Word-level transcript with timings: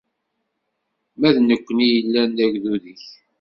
Ma 1.19 1.29
d 1.35 1.37
nekkni 1.41 1.87
yellan 1.93 2.29
d 2.37 2.39
agdud-ik. 2.45 3.05